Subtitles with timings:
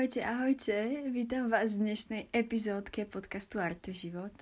[0.00, 0.76] Ahojte, ahojte,
[1.12, 4.32] vítam vás v dnešnej epizódke podcastu Arte Život.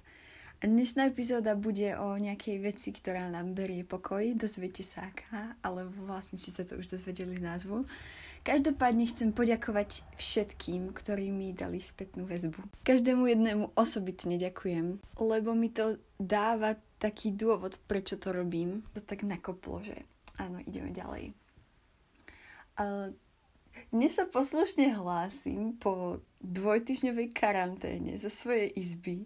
[0.62, 5.90] A dnešná epizóda bude o nejakej veci, ktorá nám berie pokoj, dozviete sa aká, ale
[6.06, 7.90] vlastne si sa to už dozvedeli z názvu.
[8.46, 12.86] Každopádne chcem poďakovať všetkým, ktorí mi dali spätnú väzbu.
[12.86, 18.86] Každému jednému osobitne ďakujem, lebo mi to dáva taký dôvod, prečo to robím.
[18.94, 20.06] To tak nakoplo, že
[20.38, 21.34] áno, ideme ďalej.
[22.78, 23.10] Uh,
[23.88, 29.24] dnes sa poslušne hlásim po dvojtyžňovej karanténe zo svojej izby.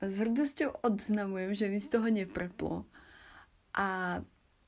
[0.00, 2.88] S hrdosťou odznamujem, že mi z toho nepreplo.
[3.76, 4.20] A,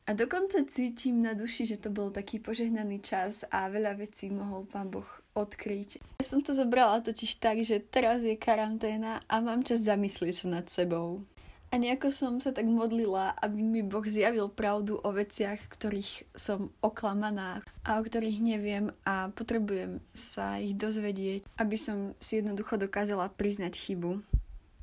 [0.04, 4.68] a dokonca cítim na duši, že to bol taký požehnaný čas a veľa vecí mohol
[4.68, 6.20] pán Boh odkryť.
[6.20, 10.46] Ja som to zobrala totiž tak, že teraz je karanténa a mám čas zamyslieť sa
[10.60, 11.24] nad sebou.
[11.72, 16.68] A nejako som sa tak modlila, aby mi Boh zjavil pravdu o veciach, ktorých som
[16.84, 23.32] oklamaná a o ktorých neviem a potrebujem sa ich dozvedieť, aby som si jednoducho dokázala
[23.32, 24.20] priznať chybu.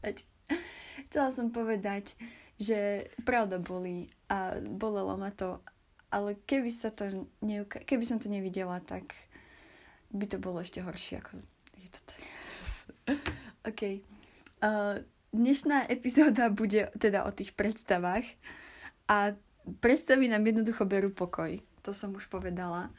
[0.02, 0.26] Veď
[1.14, 2.18] chcela som povedať,
[2.58, 5.62] že pravda bolí a bolelo ma to,
[6.10, 9.14] ale keby, sa to neuka- keby som to nevidela, tak
[10.10, 11.38] by to bolo ešte horšie, ako
[11.78, 12.66] je to teraz.
[13.70, 13.82] OK.
[14.66, 18.26] Uh, Dnešná epizóda bude teda o tých predstavách
[19.06, 19.38] a
[19.78, 21.54] predstavy nám jednoducho berú pokoj.
[21.86, 22.90] To som už povedala.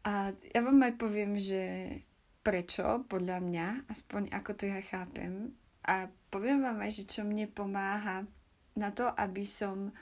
[0.00, 1.92] A ja vám aj poviem, že
[2.40, 5.52] prečo, podľa mňa, aspoň ako to ja chápem.
[5.84, 8.24] A poviem vám aj, že čo mne pomáha
[8.72, 9.92] na to, aby som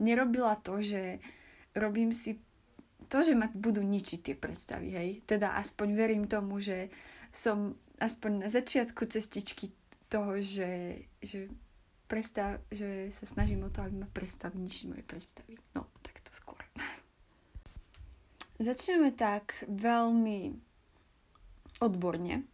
[0.00, 1.20] nerobila to, že
[1.76, 2.40] robím si
[3.12, 5.10] to, že ma budú ničiť tie predstavy, hej.
[5.28, 6.88] Teda aspoň verím tomu, že
[7.28, 9.68] som aspoň na začiatku cestičky
[10.10, 11.46] toho, že, že,
[12.10, 15.54] prestav, že sa snažím o to, aby ma prestav nižšie moje predstavy.
[15.78, 16.58] No, tak to skôr.
[18.58, 20.52] Začneme tak veľmi
[21.80, 22.44] odborne.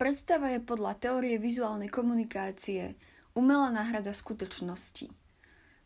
[0.00, 2.96] Predstava je podľa teórie vizuálnej komunikácie
[3.36, 5.12] umelá náhrada skutočnosti.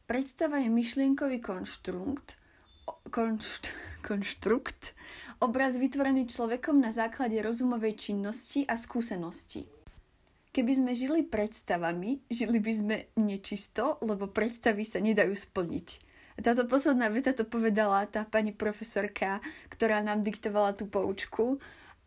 [0.08, 2.36] Predstava je myšlienkový konštrukt,
[3.12, 4.96] konšt, konštrukt,
[5.40, 9.81] obraz vytvorený človekom na základe rozumovej činnosti a skúsenosti.
[10.52, 15.88] Keby sme žili predstavami, žili by sme nečisto, lebo predstavy sa nedajú splniť.
[16.44, 19.40] Táto posledná veta to povedala tá pani profesorka,
[19.72, 21.56] ktorá nám diktovala tú poučku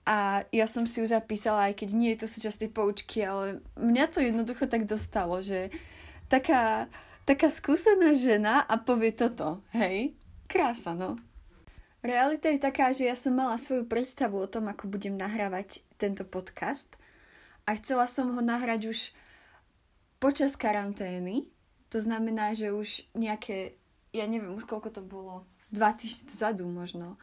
[0.06, 3.66] a ja som si ju zapísala, aj keď nie je to súčasť tej poučky, ale
[3.82, 5.74] mňa to jednoducho tak dostalo, že
[6.30, 6.86] taká,
[7.26, 10.14] taká skúsená žena a povie toto, hej?
[10.46, 11.18] Krása, no.
[12.06, 16.22] Realita je taká, že ja som mala svoju predstavu o tom, ako budem nahrávať tento
[16.22, 16.94] podcast–
[17.66, 19.00] a chcela som ho nahrať už
[20.22, 21.50] počas karantény.
[21.90, 23.78] To znamená, že už nejaké,
[24.14, 27.18] ja neviem už koľko to bolo, dva týždne dozadu možno.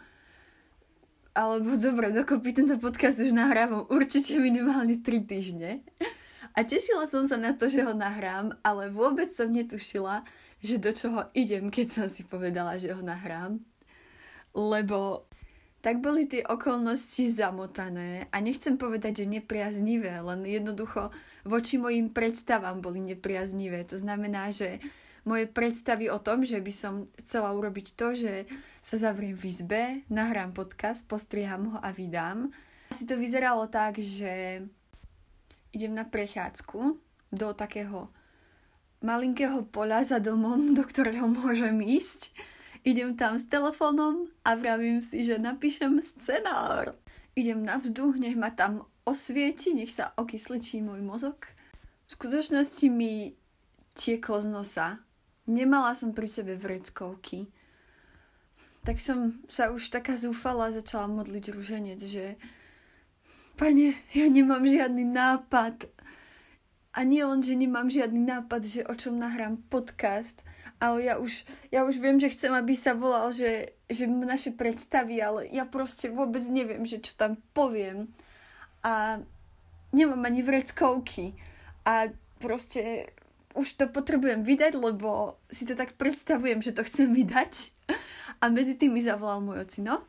[1.33, 5.87] Alebo dobre, dokopy tento podcast už nahrávam určite minimálne 3 týždne.
[6.53, 10.21] A tešila som sa na to, že ho nahrám, ale vôbec som netušila,
[10.61, 13.57] že do čoho idem, keď som si povedala, že ho nahrám.
[14.53, 15.25] Lebo
[15.83, 21.11] tak boli tie okolnosti zamotané a nechcem povedať, že nepriaznivé, len jednoducho
[21.43, 23.83] voči mojim predstavám boli nepriaznivé.
[23.91, 24.79] To znamená, že
[25.27, 28.47] moje predstavy o tom, že by som chcela urobiť to, že
[28.79, 32.55] sa zavriem v izbe, nahrám podcast, postriham ho a vydám.
[32.95, 34.63] Asi to vyzeralo tak, že
[35.75, 36.81] idem na prechádzku
[37.35, 38.07] do takého
[39.03, 42.31] malinkého poľa za domom, do ktorého môžem ísť
[42.83, 46.99] Idem tam s telefónom a vravím si, že napíšem scenár.
[47.39, 51.39] Idem na vzduch, nech ma tam osvieti, nech sa okysličí môj mozog.
[52.07, 53.39] V skutočnosti mi
[53.95, 54.89] tieklo z nosa.
[55.47, 57.47] Nemala som pri sebe vreckovky.
[58.83, 62.35] Tak som sa už taká zúfala začala modliť ruženec, že
[63.53, 65.87] Pane, ja nemám žiadny nápad.
[66.93, 70.45] A nie len, že nemám žiadny nápad, že o čom nahrám podcast,
[70.77, 75.17] ale ja už, ja už viem, že chcem, aby sa volal, že, že naše predstavy,
[75.25, 78.13] ale ja proste vôbec neviem, že čo tam poviem.
[78.85, 79.25] A
[79.95, 81.33] nemám ani vreckovky.
[81.89, 82.13] A
[82.43, 83.09] proste
[83.55, 87.73] už to potrebujem vydať, lebo si to tak predstavujem, že to chcem vydať.
[88.43, 90.03] A medzi tým mi zavolal môj ocino.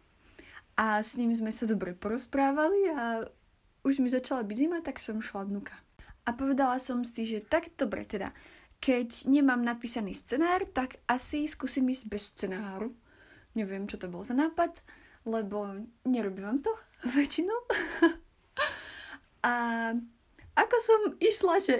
[0.74, 3.30] A s ním sme sa dobre porozprávali a
[3.86, 5.76] už mi začala byť zima, tak som šla dnuka.
[6.24, 8.32] A povedala som si, že tak dobre teda,
[8.80, 12.96] keď nemám napísaný scenár, tak asi skúsim ísť bez scenáru.
[13.56, 14.84] Neviem, čo to bol za nápad,
[15.24, 16.72] lebo nerobím to
[17.16, 17.60] väčšinou.
[19.44, 19.54] a
[20.54, 21.76] ako som išla, že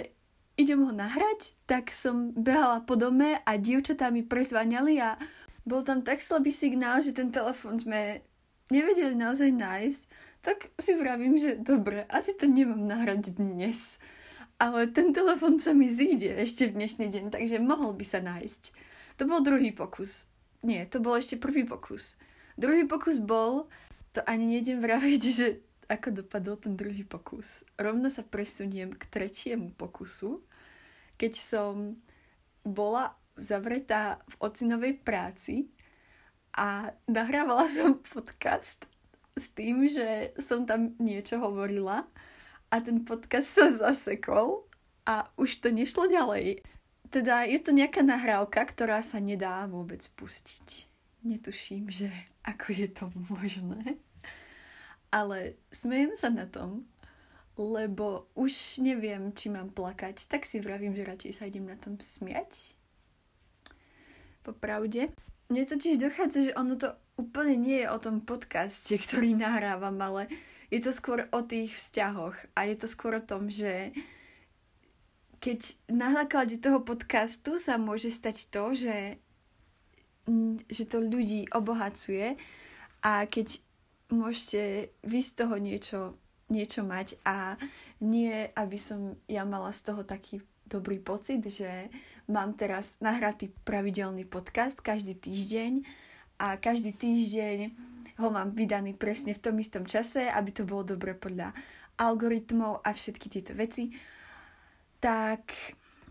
[0.54, 5.18] idem ho nahrať, tak som behala po dome a dievčatá mi prezváňali a
[5.66, 8.22] bol tam tak slabý signál, že ten telefon sme
[8.68, 10.02] nevedeli naozaj nájsť,
[10.44, 13.96] tak si vravím, že dobre, asi to nemám nahrať dnes.
[14.58, 18.62] Ale ten telefon sa mi zíde ešte v dnešný deň, takže mohol by sa nájsť.
[19.18, 20.30] To bol druhý pokus.
[20.62, 22.14] Nie, to bol ešte prvý pokus.
[22.54, 23.66] Druhý pokus bol,
[24.14, 25.46] to ani nejdem vraviť, že
[25.90, 27.66] ako dopadol ten druhý pokus.
[27.76, 30.40] Rovno sa presuniem k tretiemu pokusu,
[31.20, 31.98] keď som
[32.64, 35.68] bola zavretá v ocinovej práci
[36.54, 38.86] a nahrávala som podcast
[39.34, 42.06] s tým, že som tam niečo hovorila
[42.74, 44.66] a ten podcast sa zasekol
[45.06, 46.66] a už to nešlo ďalej.
[47.06, 50.90] Teda je to nejaká nahrávka, ktorá sa nedá vôbec pustiť.
[51.22, 52.10] Netuším, že
[52.42, 53.94] ako je to možné.
[55.14, 56.82] Ale smejem sa na tom,
[57.54, 61.94] lebo už neviem, či mám plakať, tak si vravím, že radšej sa idem na tom
[62.02, 62.74] smiať.
[64.42, 65.14] Popravde.
[65.46, 70.26] Mne totiž dochádza, že ono to úplne nie je o tom podcaste, ktorý nahrávam, ale
[70.74, 73.94] je to skôr o tých vzťahoch a je to skôr o tom, že
[75.38, 79.22] keď na základe toho podcastu sa môže stať to, že,
[80.66, 82.34] že to ľudí obohacuje
[83.06, 83.62] a keď
[84.10, 86.00] môžete vy z toho niečo,
[86.50, 87.54] niečo mať a
[88.02, 91.86] nie, aby som ja mala z toho taký dobrý pocit, že
[92.26, 95.86] mám teraz nahratý pravidelný podcast každý týždeň
[96.42, 101.18] a každý týždeň ho mám vydaný presne v tom istom čase, aby to bolo dobre
[101.18, 101.50] podľa
[101.98, 103.94] algoritmov a všetky tieto veci,
[104.98, 105.54] tak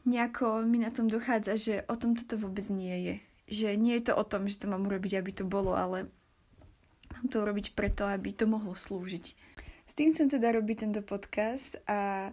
[0.03, 3.15] nejako mi na tom dochádza, že o tom toto vôbec nie je.
[3.51, 6.07] Že nie je to o tom, že to mám urobiť, aby to bolo, ale
[7.11, 9.25] mám to urobiť preto, aby to mohlo slúžiť.
[9.83, 12.31] S tým chcem teda robiť tento podcast a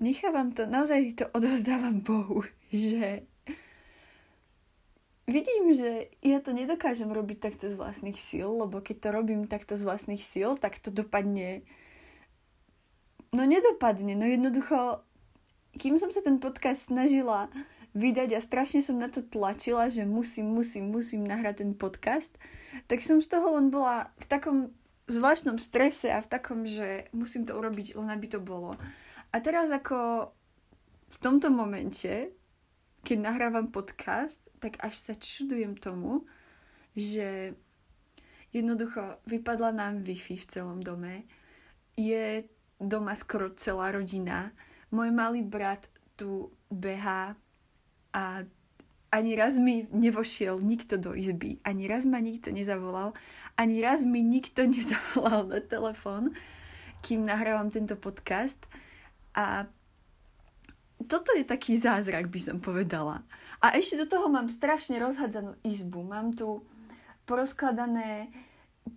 [0.00, 3.24] nechávam to, naozaj to odovzdávam Bohu, že
[5.32, 9.74] vidím, že ja to nedokážem robiť takto z vlastných síl, lebo keď to robím takto
[9.74, 11.64] z vlastných síl, tak to dopadne...
[13.32, 15.00] No nedopadne, no jednoducho,
[15.80, 17.48] kým som sa ten podcast snažila
[17.96, 22.36] vydať a strašne som na to tlačila, že musím, musím, musím nahrať ten podcast,
[22.88, 24.58] tak som z toho len bola v takom
[25.08, 28.80] zvláštnom strese a v takom, že musím to urobiť, len aby to bolo.
[29.32, 30.28] A teraz ako
[31.12, 32.32] v tomto momente
[33.02, 36.26] keď nahrávam podcast, tak až sa čudujem tomu,
[36.94, 37.58] že
[38.54, 41.26] jednoducho vypadla nám Wi-Fi v celom dome.
[41.98, 42.46] Je
[42.78, 44.54] doma skoro celá rodina.
[44.94, 47.34] Môj malý brat tu behá
[48.12, 48.44] a
[49.12, 53.12] ani raz mi nevošiel nikto do izby, ani raz ma nikto nezavolal,
[53.60, 56.32] ani raz mi nikto nezavolal na telefón,
[57.04, 58.64] kým nahrávam tento podcast.
[59.32, 59.68] A
[61.08, 63.22] toto je taký zázrak, by som povedala.
[63.62, 66.02] A ešte do toho mám strašne rozhadzanú izbu.
[66.02, 66.66] Mám tu
[67.24, 68.28] porozkladané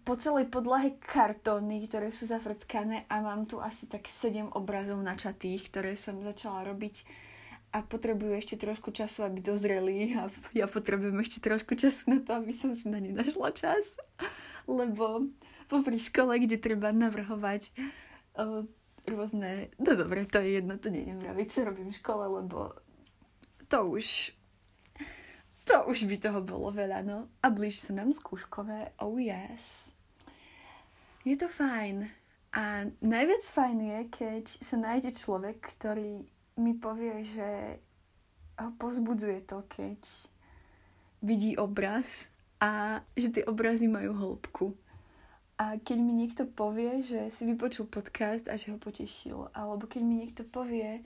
[0.01, 5.69] po celej podlahe kartóny, ktoré sú zafrckané a mám tu asi tak 7 obrazov načatých,
[5.69, 7.05] ktoré som začala robiť
[7.75, 12.39] a potrebujú ešte trošku času, aby dozreli a ja potrebujem ešte trošku času na to,
[12.39, 13.99] aby som si na ne našla čas.
[14.63, 15.27] Lebo
[15.67, 17.75] popri škole, kde treba navrhovať
[18.39, 18.63] uh,
[19.07, 19.69] rôzne...
[19.77, 22.73] No dobre, to je jedno, to neviem vraviť, čo robím v škole, lebo
[23.69, 24.33] to už...
[25.65, 27.25] To už by toho bolo veľa, no.
[27.41, 29.97] A blíž sa nám skúškové, oh yes.
[31.25, 32.05] Je to fajn.
[32.53, 36.21] A najviac fajn je, keď sa nájde človek, ktorý
[36.61, 37.81] mi povie, že
[38.61, 39.99] ho pozbudzuje to, keď
[41.25, 42.29] vidí obraz
[42.61, 44.77] a že tie obrazy majú hĺbku
[45.55, 50.01] a keď mi niekto povie, že si vypočul podcast a že ho potešil, alebo keď
[50.03, 50.99] mi niekto povie,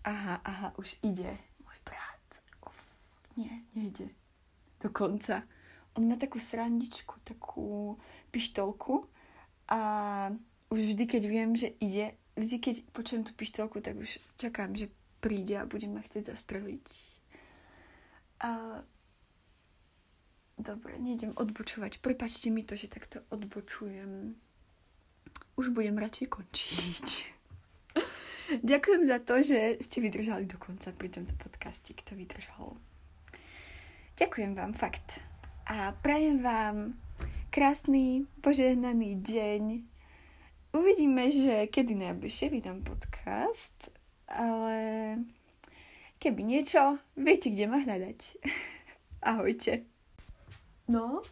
[0.00, 1.28] aha, aha, už ide
[1.60, 2.26] môj brat.
[2.64, 2.78] Uf,
[3.36, 4.08] nie, nejde.
[4.80, 5.44] Dokonca.
[5.98, 8.00] On má takú srandičku, takú
[8.32, 9.04] pištolku
[9.68, 9.80] a
[10.72, 14.88] už vždy, keď viem, že ide, vždy, keď počujem tú pištolku, tak už čakám, že
[15.20, 16.86] príde a bude ma chcieť zastreliť.
[18.40, 18.80] A
[20.60, 22.04] Dobre, nejdem odbočovať.
[22.04, 24.36] Prepačte mi to, že takto odbočujem.
[25.56, 27.08] Už budem radšej končiť.
[28.70, 32.76] Ďakujem za to, že ste vydržali do konca pri tomto podcaste, kto vydržal.
[34.20, 35.24] Ďakujem vám, fakt.
[35.64, 36.92] A prajem vám
[37.48, 39.62] krásny, požehnaný deň.
[40.76, 43.88] Uvidíme, že kedy najbližšie vydám podcast,
[44.28, 44.76] ale
[46.20, 48.20] keby niečo, viete, kde ma hľadať.
[49.32, 49.99] Ahojte.
[50.90, 51.22] No.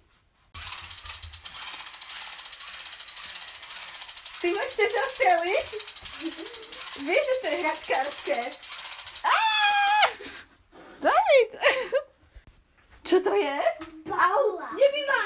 [4.38, 5.69] Ty ma chceš ostreliť?
[7.03, 8.38] Vieš, že to je hračkárske.
[11.03, 11.50] David!
[13.03, 13.59] Čo to je?
[14.07, 14.71] Paula.
[14.79, 15.23] Nebí ma!